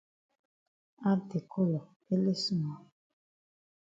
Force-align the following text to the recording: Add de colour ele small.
Add 1.09 1.21
de 1.31 1.39
colour 1.53 1.85
ele 2.13 2.33
small. 2.43 2.83